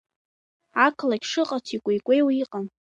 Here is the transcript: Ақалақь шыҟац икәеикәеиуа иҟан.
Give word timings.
Ақалақь 0.85 1.27
шыҟац 1.31 1.65
икәеикәеиуа 1.75 2.31
иҟан. 2.41 2.65